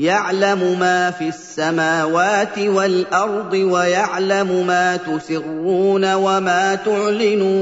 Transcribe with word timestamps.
يعلم 0.00 0.78
ما 0.80 1.10
في 1.10 1.28
السماوات 1.28 2.58
والأرض 2.58 3.52
ويعلم 3.52 4.66
ما 4.66 4.96
تسرون 4.96 6.14
وما 6.14 6.74
تعلنون. 6.74 7.60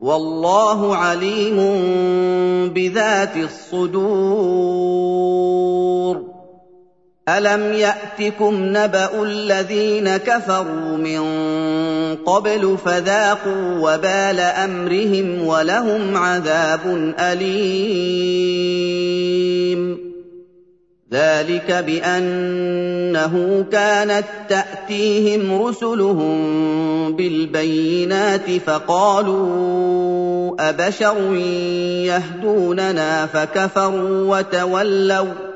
والله 0.00 0.96
عليم 0.96 1.56
بذات 2.74 3.36
الصدور. 3.36 4.70
الم 7.38 7.72
ياتكم 7.72 8.54
نبا 8.54 9.22
الذين 9.22 10.16
كفروا 10.16 10.96
من 10.96 11.20
قبل 12.16 12.78
فذاقوا 12.84 13.78
وبال 13.78 14.40
امرهم 14.40 15.46
ولهم 15.46 16.16
عذاب 16.16 17.14
اليم 17.18 18.50
ذلك 21.12 21.72
بانه 21.86 23.64
كانت 23.72 24.24
تاتيهم 24.48 25.62
رسلهم 25.62 27.16
بالبينات 27.16 28.50
فقالوا 28.66 29.90
ابشر 30.70 31.34
يهدوننا 32.04 33.26
فكفروا 33.26 34.38
وتولوا 34.38 35.49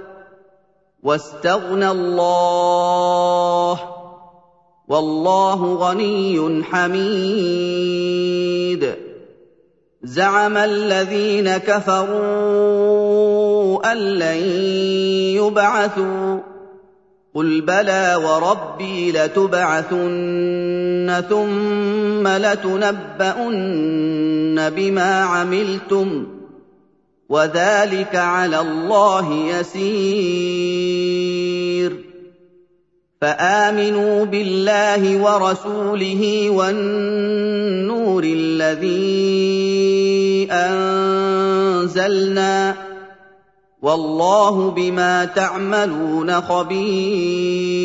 واستغنى 1.04 1.90
الله 1.90 3.80
والله 4.88 5.74
غني 5.74 6.64
حميد. 6.64 7.04
زعم 10.02 10.56
الذين 10.56 11.56
كفروا 11.56 12.52
أن 13.92 13.98
لن 13.98 14.36
يبعثوا. 15.36 16.38
قل 17.34 17.60
بلى 17.60 18.20
وربي 18.24 19.12
لتبعثن 19.12 20.04
ثم 21.28 22.28
لتنبؤن 22.28 23.50
بما 24.70 25.20
عملتم. 25.20 26.26
وذلك 27.28 28.16
على 28.16 28.60
الله 28.60 29.32
يسير. 29.32 31.04
فآمنوا 33.20 34.24
بالله 34.24 35.22
ورسوله 35.22 36.50
والنور 36.50 38.24
الذي 38.24 38.88
أنزلنا 41.84 42.74
والله 43.82 44.70
بما 44.70 45.24
تعملون 45.24 46.40
خبير. 46.40 47.84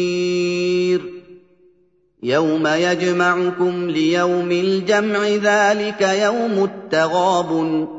يوم 2.23 2.67
يجمعكم 2.67 3.89
ليوم 3.89 4.51
الجمع 4.51 5.27
ذلك 5.27 6.01
يوم 6.01 6.63
التغابن. 6.63 7.98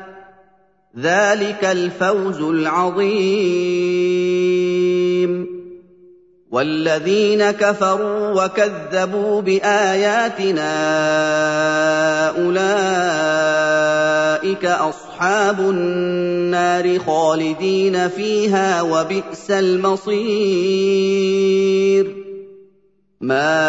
ذلك 0.99 1.65
الفوز 1.65 2.41
العظيم. 2.41 4.01
والذين 6.51 7.51
كفروا 7.51 8.43
وكذبوا 8.43 9.41
بآياتنا 9.41 10.71
أولئك 12.29 12.65
أصحاب 14.65 15.59
النار 15.59 16.99
خالدين 16.99 18.07
فيها 18.07 18.81
وبئس 18.81 19.51
المصير. 19.51 20.21
ما 23.21 23.63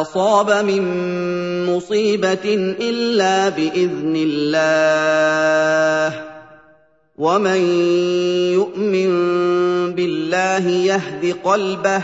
أصاب 0.00 0.64
من 0.64 0.82
مصيبه 1.78 2.74
الا 2.80 3.48
باذن 3.48 4.14
الله 4.16 6.24
ومن 7.18 7.60
يؤمن 8.52 9.10
بالله 9.94 10.68
يهد 10.68 11.36
قلبه 11.44 12.02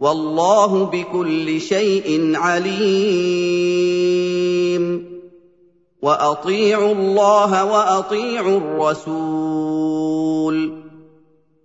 والله 0.00 0.84
بكل 0.84 1.60
شيء 1.60 2.32
عليم 2.34 2.76
واطيعوا 6.02 6.92
الله 6.92 7.64
واطيعوا 7.64 8.58
الرسول 8.58 9.96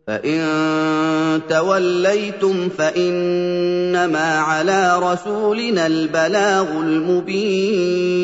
فان 0.08 1.42
توليتم 1.50 2.70
فانما 2.70 4.40
على 4.40 5.00
رسولنا 5.00 5.88
البلاغ 5.88 6.72
المبين 6.72 8.22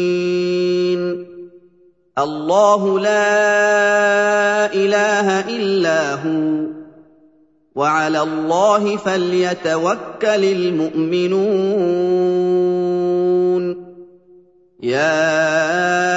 الله 2.17 2.99
لا 2.99 4.73
اله 4.73 5.39
الا 5.39 6.13
هو 6.13 6.67
وعلى 7.75 8.21
الله 8.21 8.97
فليتوكل 8.97 10.43
المؤمنون 10.45 11.67
يا 14.83 16.16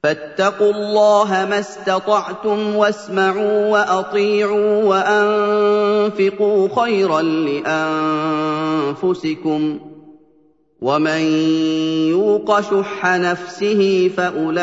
فاتقوا 0.03 0.71
الله 0.71 1.47
ما 1.49 1.59
استطعتم 1.59 2.75
واسمعوا 2.75 3.67
وأطيعوا 3.67 4.83
وأنفقوا 4.83 6.67
خيرا 6.83 7.21
لأنفسكم. 9.01 9.79
ومن 10.81 11.21
يوق 12.09 12.61
شح 12.61 13.05
نفسه 13.05 14.11
فاولئك 14.17 14.57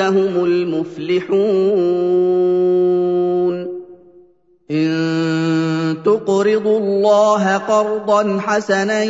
هم 0.00 0.44
المفلحون 0.44 1.38
ان 4.70 5.96
تقرضوا 6.04 6.78
الله 6.78 7.56
قرضا 7.56 8.40
حسنا 8.40 9.04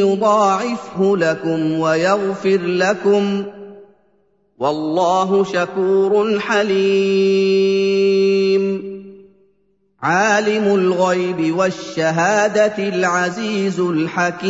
يضاعفه 0.00 1.16
لكم 1.16 1.80
ويغفر 1.80 2.60
لكم 2.62 3.44
والله 4.58 5.44
شكور 5.44 6.40
حليم 6.40 7.76
عالم 10.06 10.74
الغيب 10.74 11.56
والشهادة 11.56 12.78
العزيز 12.78 13.80
الحكيم. 13.80 14.46